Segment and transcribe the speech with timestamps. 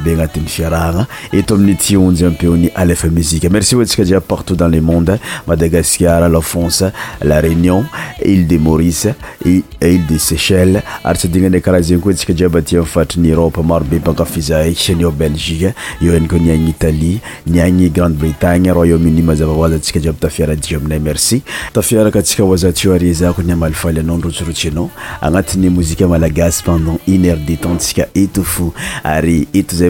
[0.00, 3.48] Bengatim Sharara et Tomniti Onzi Ampioni à alefa Musique.
[3.50, 6.84] Merci Wetskadia partout dans le monde, Madagascar, la France,
[7.22, 7.84] la Réunion,
[8.24, 9.08] île de Maurice
[9.44, 10.82] et île de Seychelles.
[11.04, 15.66] Arsidinga de Karazien Wetskadia Batien Fatni Europe, Marbe Bangafizaï, Chenio Belgique,
[16.00, 21.42] Yoenko Nyang Italie, Nyang Grande-Bretagne, Royaume-Uni, Mazavawaza Tskadia Tafiara Diomne, merci.
[21.72, 24.90] Tafiara Katska ny Ariza Kunyamalfale Nondro Tsuruchino,
[25.20, 28.72] Angatini Musique Malagas pendant une heure détente, Ska Etoufu,
[29.04, 29.89] Ari Etouze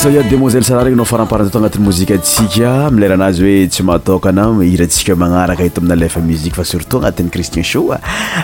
[0.00, 5.80] saia démoiselle sara regny anao faraparanzato agnatiny mozikatsika amileranazy hoe tsy mahatokana mihiratsika magnaraka ito
[5.82, 7.82] amina lefa muzike fa surtout agnatin'ny christien sho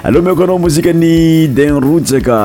[0.05, 2.43] alôha miokoanao mozika ny din rotsaka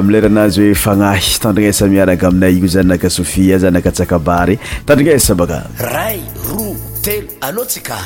[0.00, 5.62] amileranazy hoe fagnahy tandrinesa miaraka aminay io zany naka sofia za naka atsakabary tandrinesa baka
[5.92, 6.68] ray ro
[7.02, 7.96] telo altsyka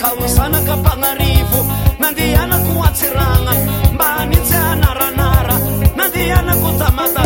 [0.00, 1.60] ka o izanaka ampagnarivo
[2.00, 3.52] nandeanako ho atsirana
[3.94, 5.56] mba anitsyanaranara
[5.98, 7.22] nandehanako tamata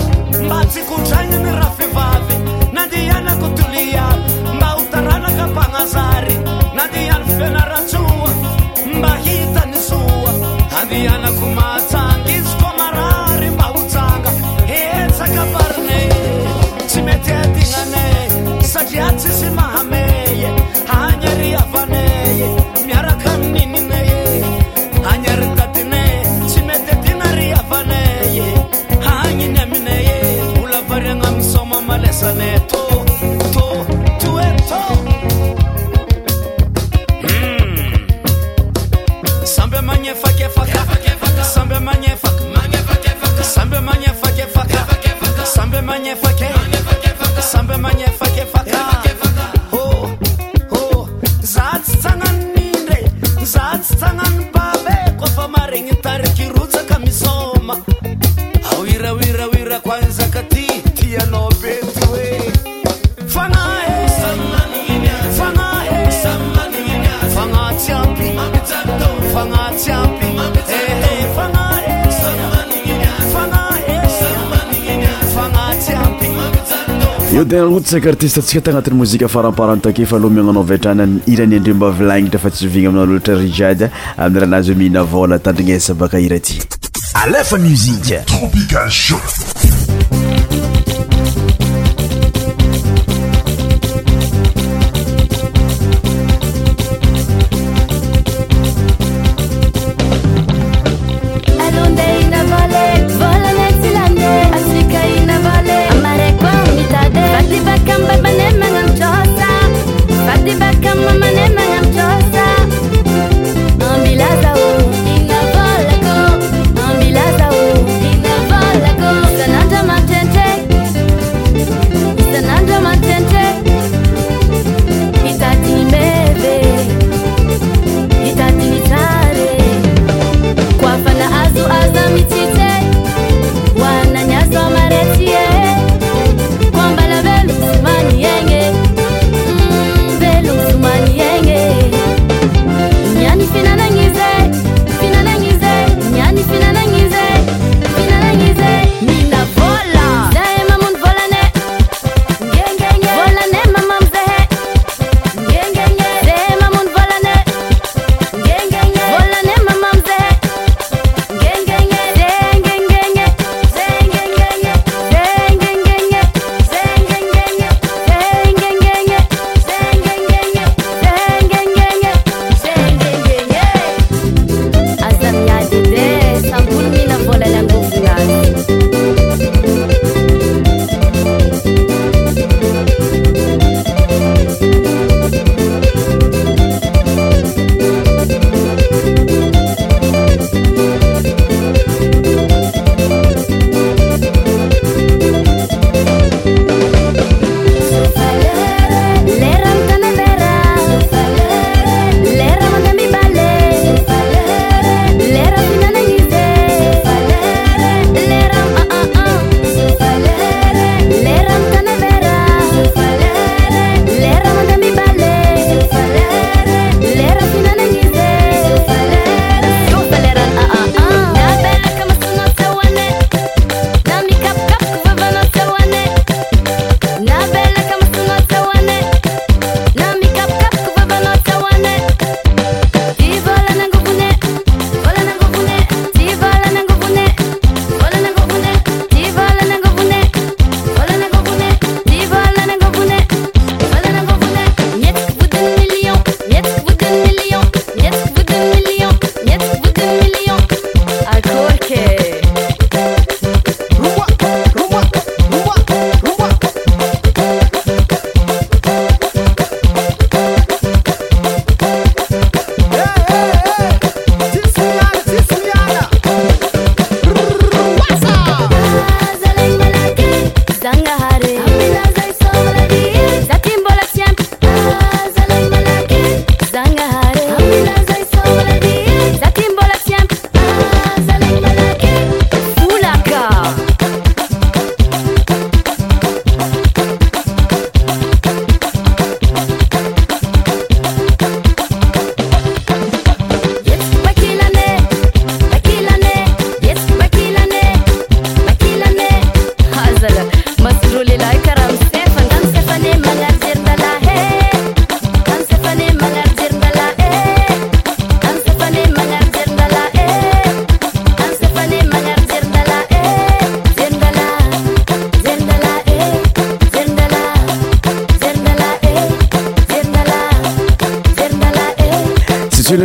[0.47, 2.37] mba tsy kondraignany raha fivavy
[2.75, 4.05] nandehanako tolia
[4.57, 6.35] mba ho taranaka ampagnazary
[6.77, 8.44] nandehany mpianaratsoa
[77.47, 82.39] degna anotozaky artiste antsika tagnatin'ny mozika afaramparany take fa aloha miagnanao vitrana iranyandreo mba avilanitra
[82.45, 83.87] fa tsy vigny aminao lolatra rijady
[84.17, 86.59] amin'n' raha nazy hoe mihina vola tandrignesa baka hira ty
[87.25, 89.19] alefa muzika tropical sho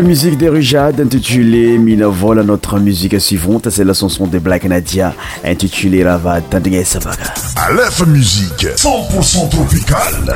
[0.10, 5.14] musique derujade intitulé mina vole à notre musique suivante c'est la chanson de black nadia
[5.46, 7.14] intitulé rava tandingesabag
[7.56, 10.36] à lf musique 100c tropicale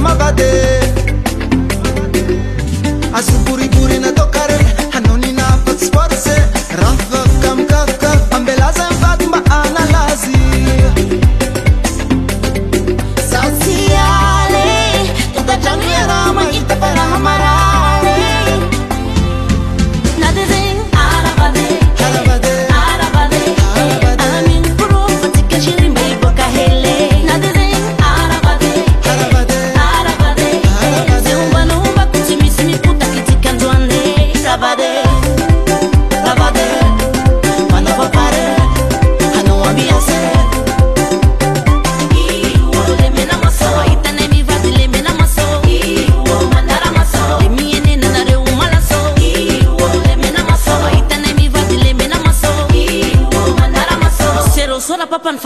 [0.00, 0.85] mother day.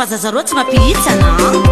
[0.07, 1.70] زازروsy ماpيcا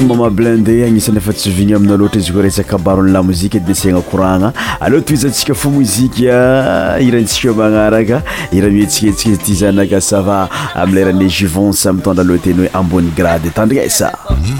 [0.00, 4.52] mama blindet agnisany fa tsy ovigny aminao loatra izy koa resaka kabarony lamouzika edimisigna courana
[4.80, 11.84] aleha to izantsika fo mozika irantsika magnaraka iraha mietsiketsika izy ti zanaka sava amilerane jivons
[11.92, 14.10] mitondra loa teny hoe ambony grade tandriesa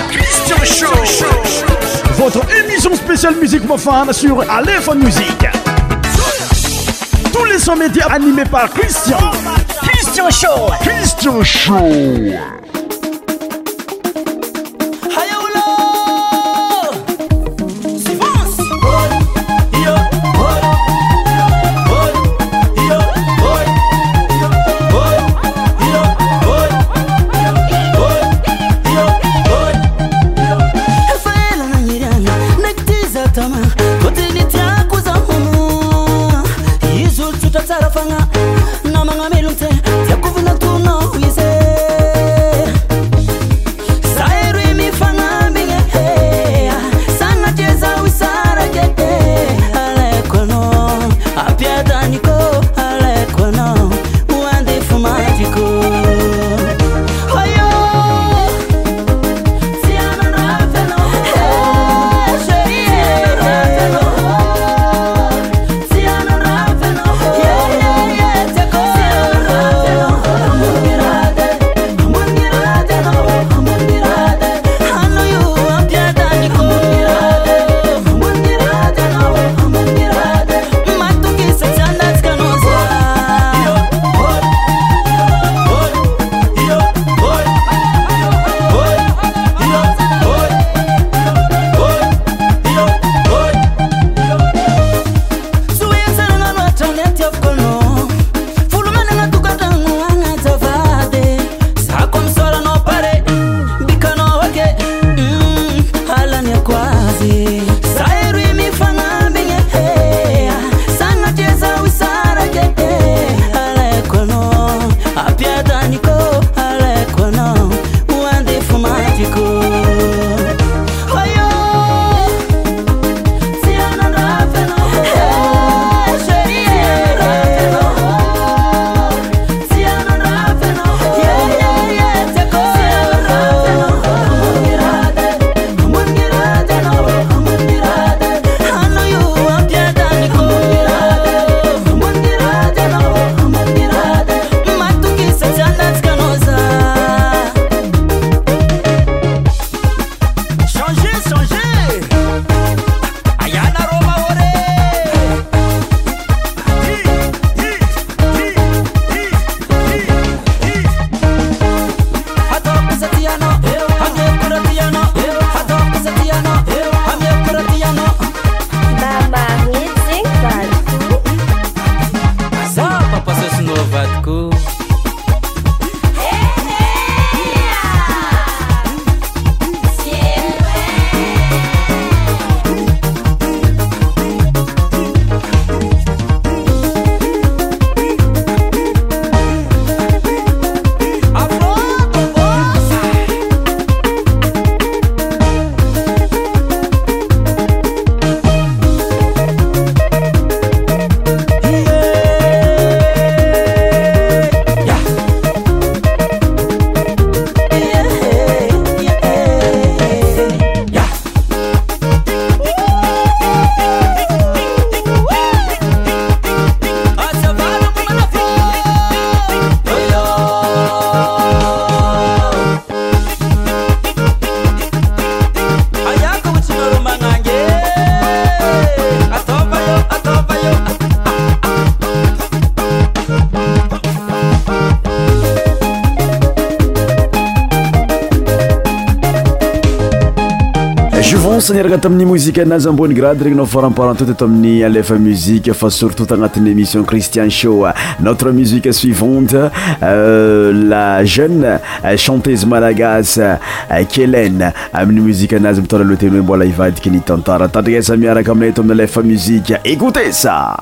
[242.01, 247.03] aminy mosiqke anazy ambonny grade regny nao faramparatota ta aminy alefa musiqe fa surtout agnatin'nyémission
[247.05, 247.85] christian show
[248.19, 249.55] notre musique suivante
[250.01, 256.65] euh, la jeune euh, chanteuse madagas euh, kelene amin'ny mozike anazy mitola lo tenohe mbola
[256.65, 260.75] ivadiky nitantara tadikasa miaraka aminay to aminy alefa muzike écoute sa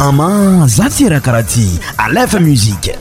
[0.00, 1.68] ama zatirakaraha ty
[1.98, 2.96] alefa musike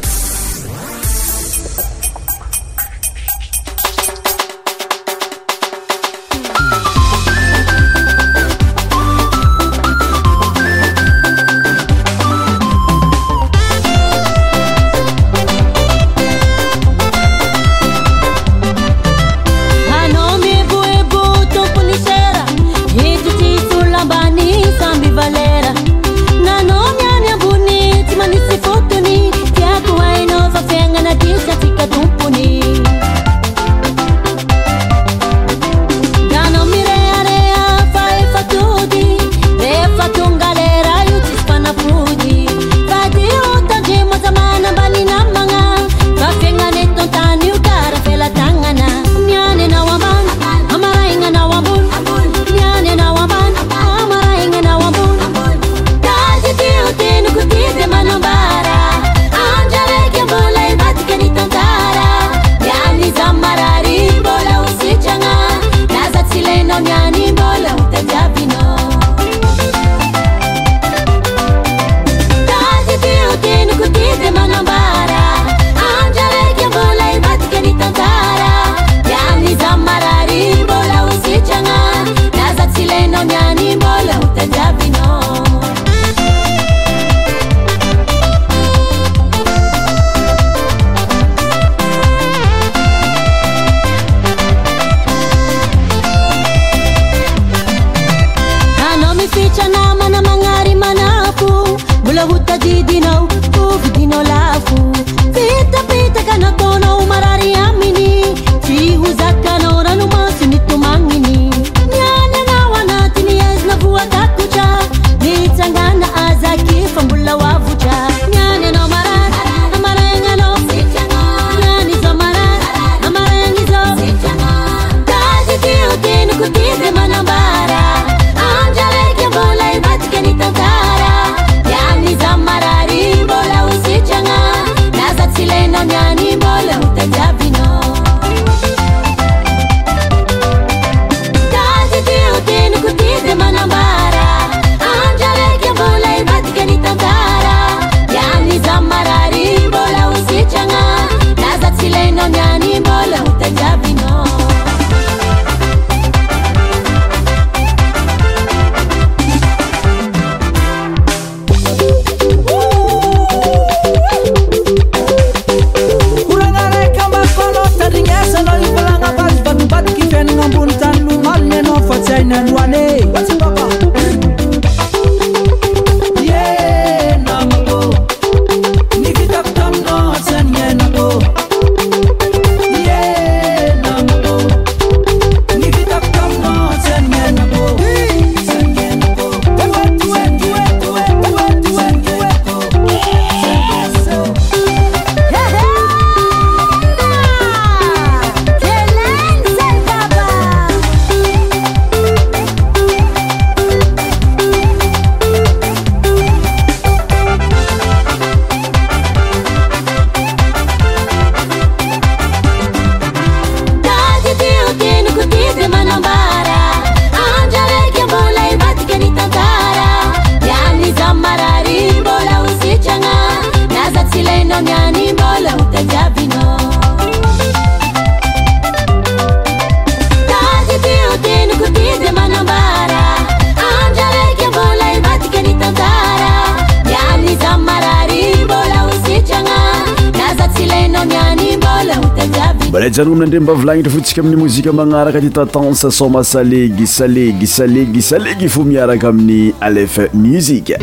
[242.98, 249.08] zananoamnande mbavilagnyta fo tsika amin'ny mouzike magnaraka ty tatansasoma salegi salegi salegi salegi fo miaraka
[249.14, 250.78] amin'ny alef musike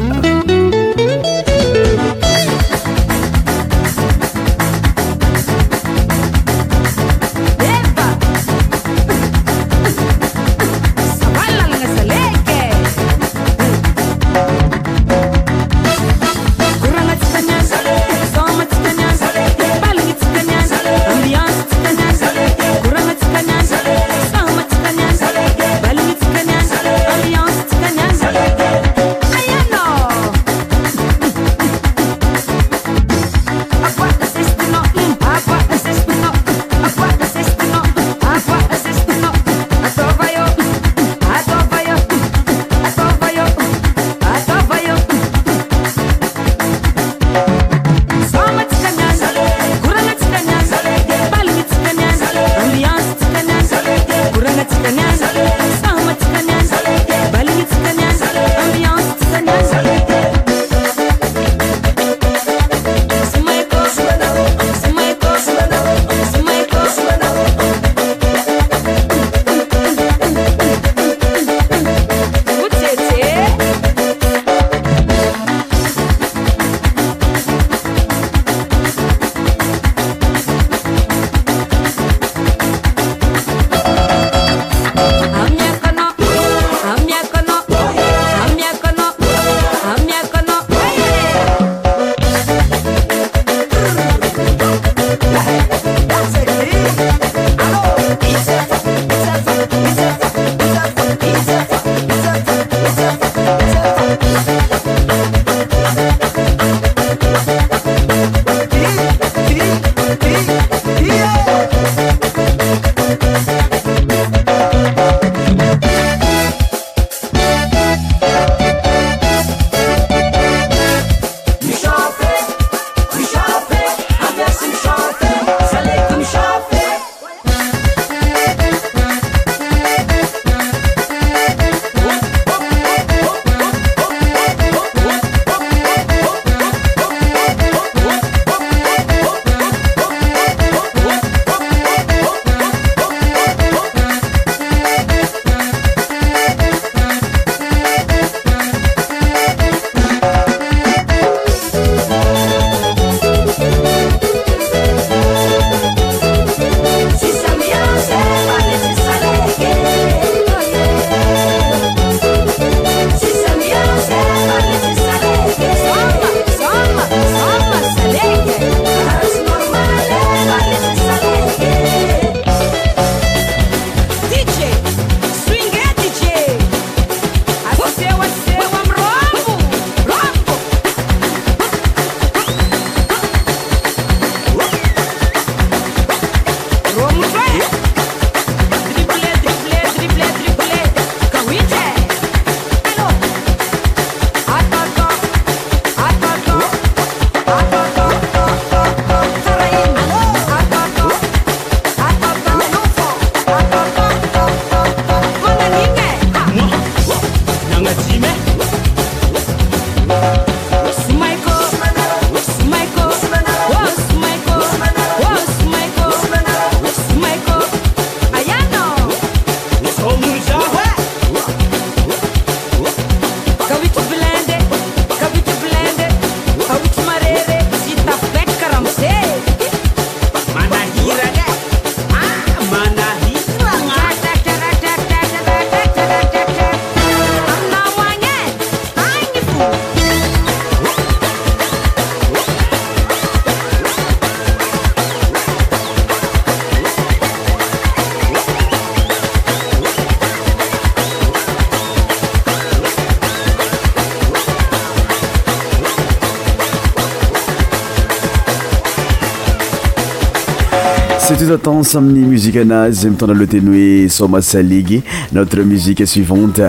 [261.50, 265.02] atanse amin'ny muzique anazy mitandra aleha teny hoe soma salige
[265.32, 266.60] notre musique suivante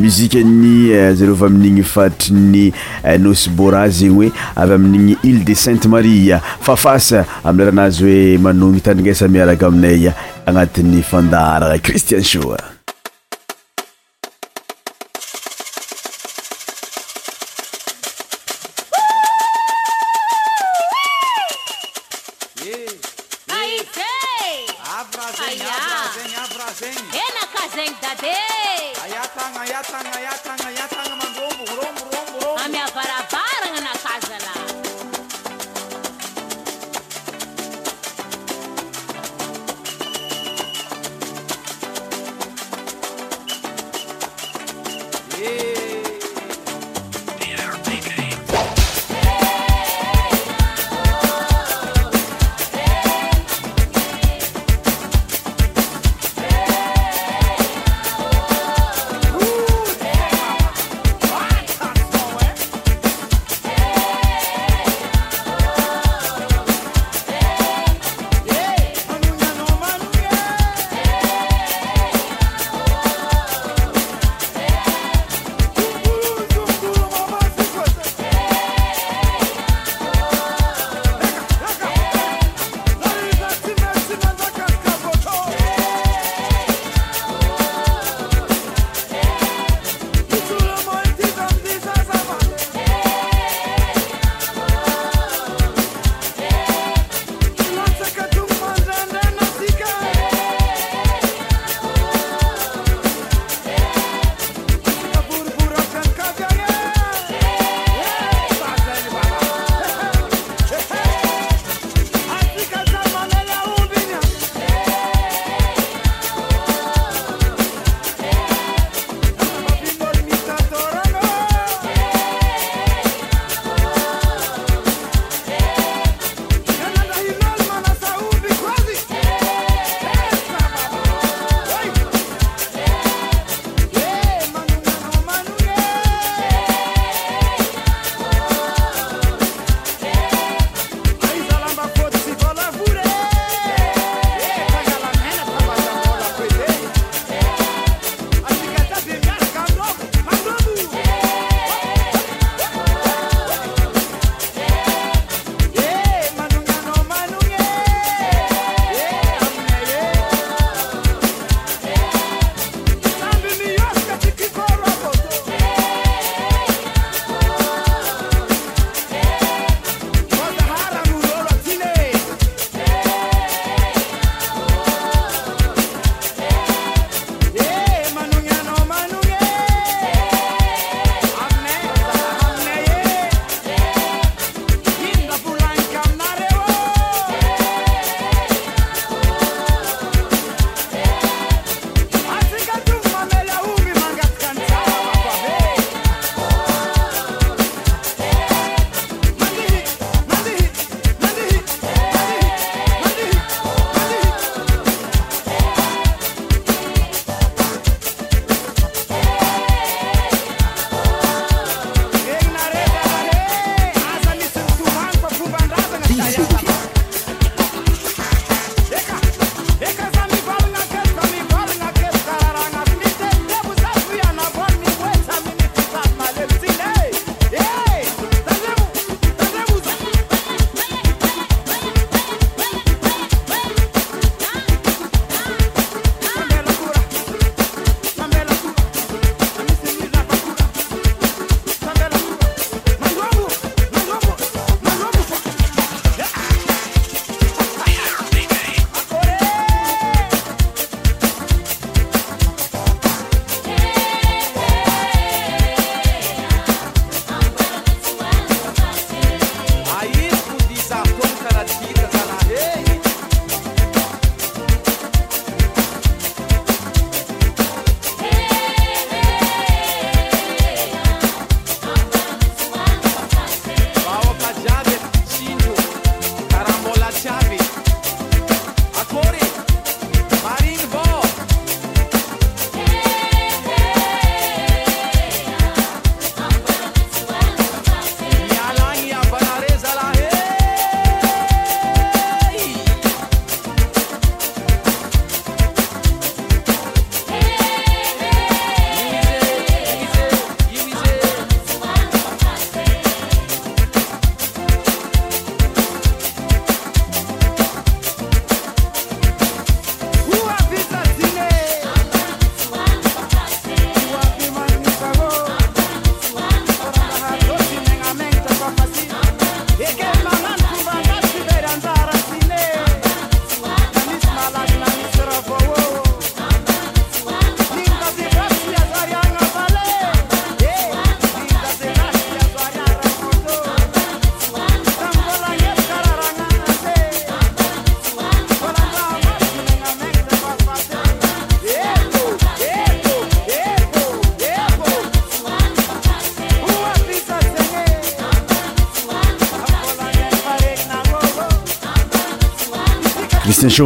[0.00, 2.64] musique any zareo avy amin'igny faitriny
[3.04, 8.38] euh, nose boras egny hoe avy amin'igny ile de sainte marie fafasy ami'y laranazy hoe
[8.38, 10.10] manongy itanringaisa miaraka aminay
[10.46, 12.56] agnatin'ny fandaarana christien sho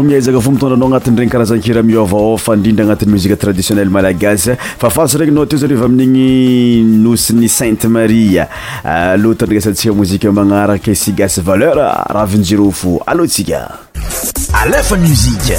[0.02, 5.58] miaizaka fo mitondranao agnatin'regny karazagny kiramio vaoo faindrindra agnatin'y muzike traditionnel malagasy fa afasoregnynao atyo
[5.58, 8.48] zarivy amin'igny nosiny sainte maria
[8.82, 15.52] aloa ah, tandriasantsika mozika magnaraky e sy gasy valeur raha vinjiro fo aloatsikaalefamsi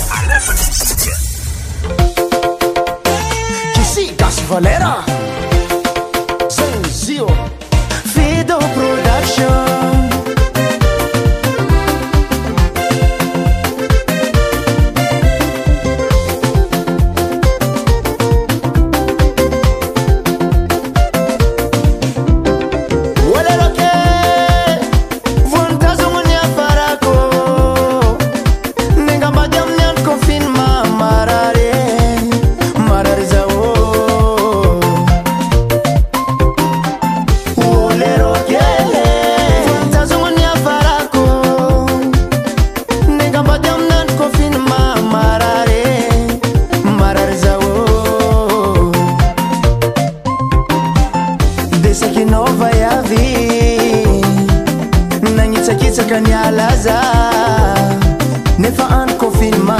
[59.15, 59.77] kofilma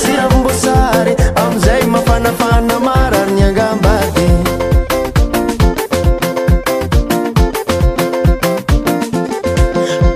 [0.00, 4.28] sibosary amizay mafanafanamarany angambaty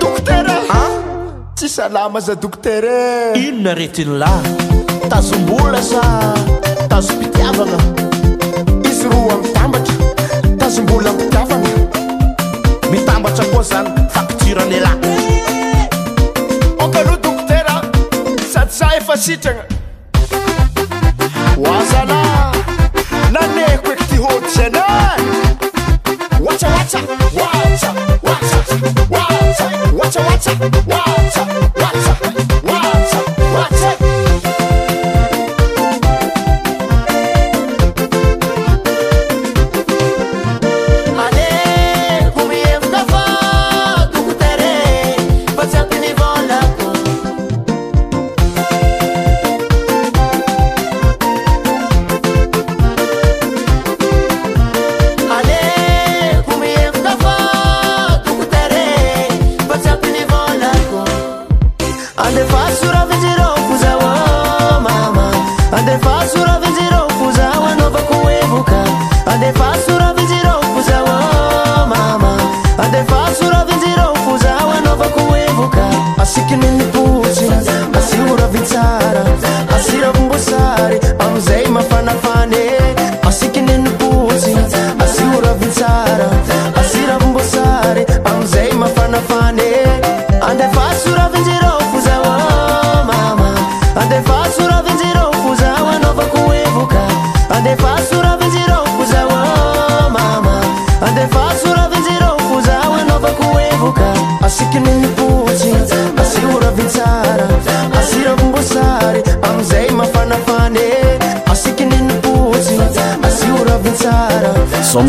[0.01, 0.45] dokter
[1.55, 4.55] sy salama sa doktere inona retinylahy
[5.11, 6.03] tazombola sa
[6.89, 7.79] tazompitiavana
[8.89, 9.97] isy roa amitambatra
[10.59, 11.68] tazombola pitiavana
[12.91, 13.97] mitambatra koa zany
[19.29, 19.66] sitting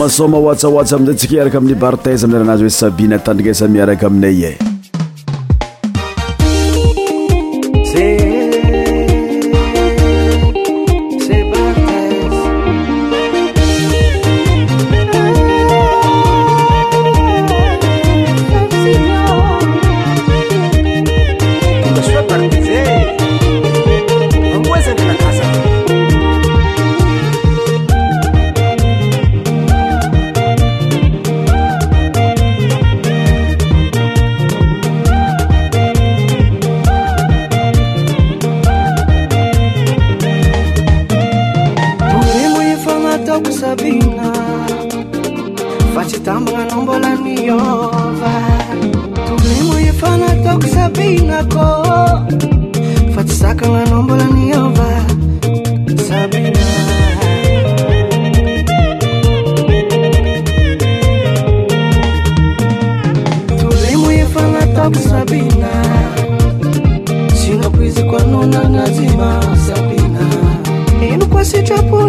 [0.09, 4.57] soma oatsaoatsa aminzay tsika araka amin'ny bartinzy amin'na ranazy hoe sabina tandriga samiaraka aminay e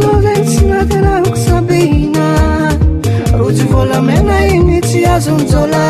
[0.03, 2.35] oloven tsy natanariko sabina
[3.37, 5.85] ro tsy volamena igny tsy azonjola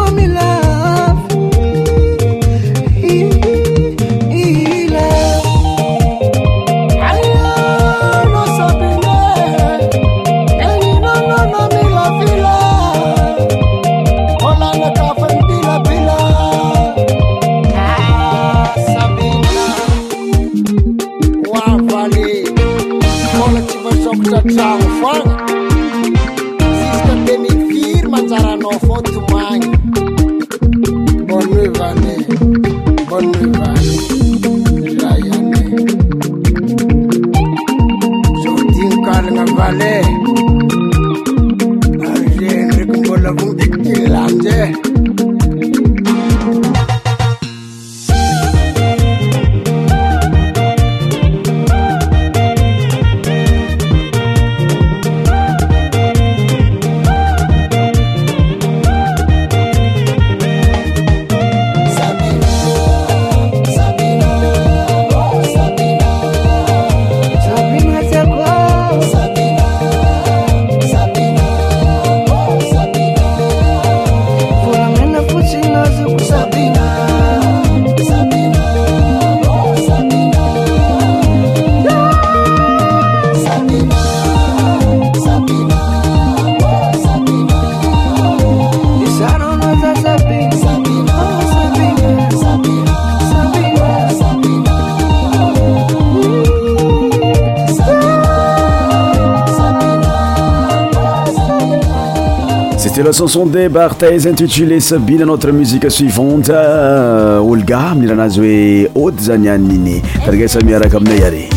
[103.34, 109.96] sont de bartes intitulé sabine notre musique suivante euh, olga aminirahanazy hoe aute zany aniny
[110.24, 111.53] targa sami araka aminay are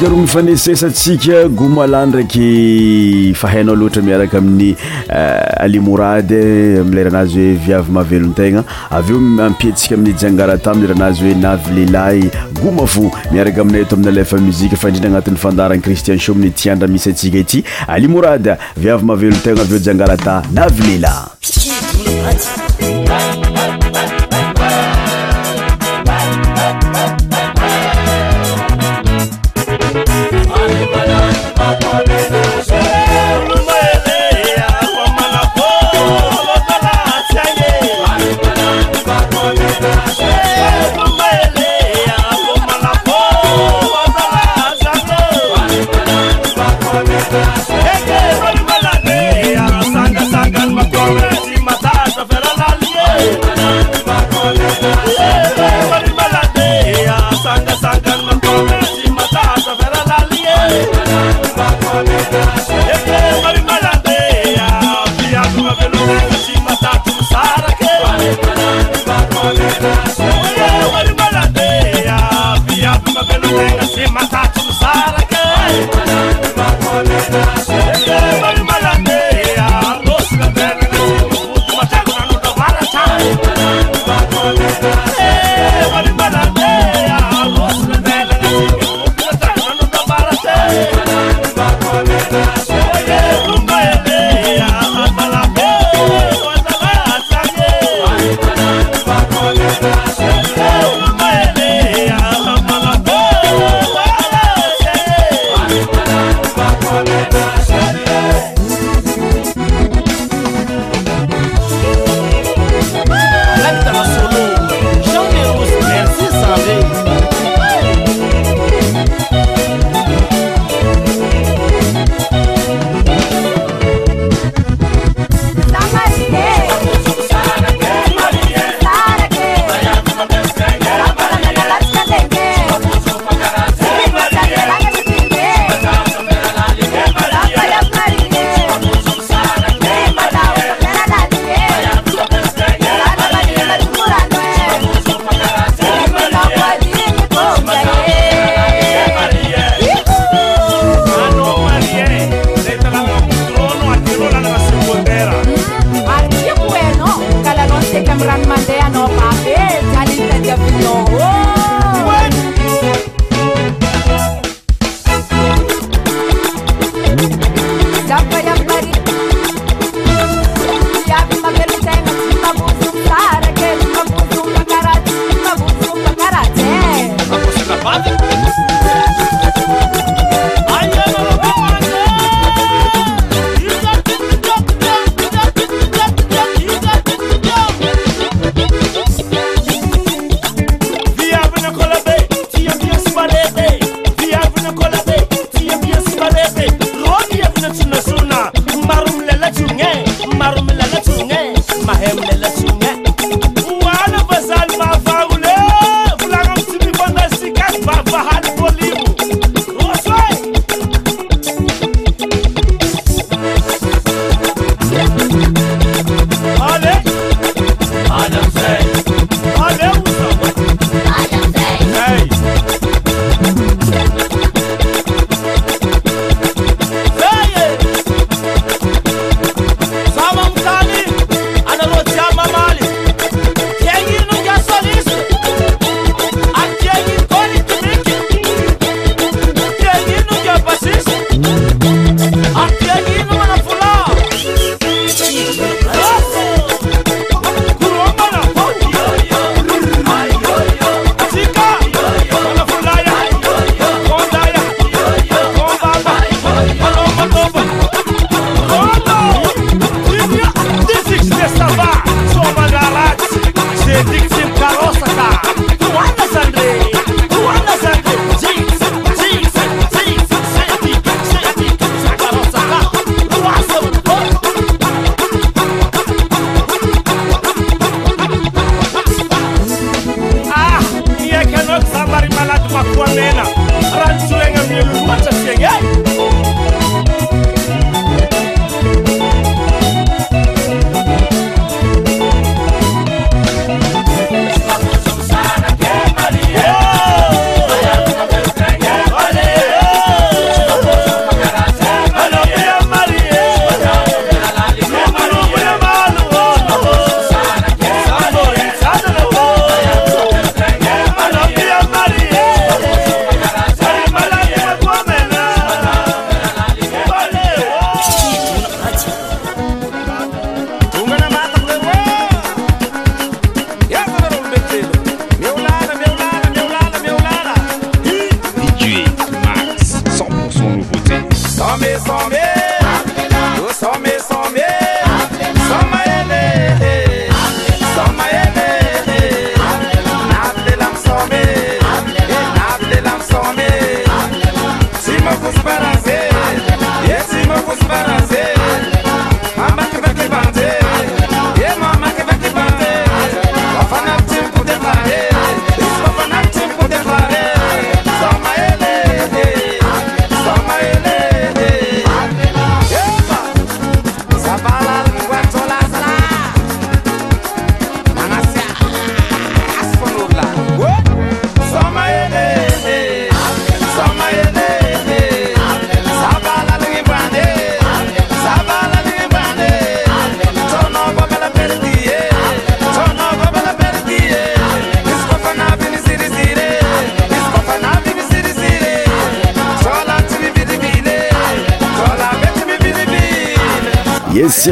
[0.00, 4.70] iao mifanesesatsika goma la ndraiky fahainao loatra miaraka amin'ny
[5.08, 6.36] eh, alimorady
[6.80, 12.30] amileranazy oe viavymavelontena aveo mampi tsika amin'y jiangarat mleranazy hoe navylelai
[12.62, 17.10] goma fo miaraka aminay to amin'n alefa muzik fa indrindra agnatin'y fandarany cristian shomny tiandramisy
[17.12, 21.14] atsika ity alimoradyviavmavelotegna aveojiangarata navlela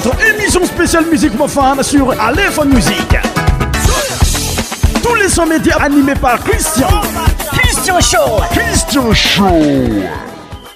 [0.00, 3.16] votre émission spéciale Musique Mofan sur Aléphone Musique.
[5.02, 6.86] Tous les 100 médias animés par Christian.
[7.50, 8.40] Christian Show.
[8.52, 10.27] Christian Show.